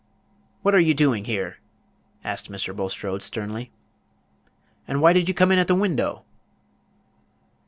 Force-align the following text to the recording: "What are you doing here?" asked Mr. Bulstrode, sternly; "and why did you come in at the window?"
"What 0.63 0.73
are 0.73 0.79
you 0.79 0.95
doing 0.95 1.25
here?" 1.25 1.59
asked 2.23 2.51
Mr. 2.51 2.75
Bulstrode, 2.75 3.21
sternly; 3.21 3.69
"and 4.87 4.99
why 4.99 5.13
did 5.13 5.27
you 5.27 5.35
come 5.35 5.51
in 5.51 5.59
at 5.59 5.67
the 5.67 5.75
window?" 5.75 6.25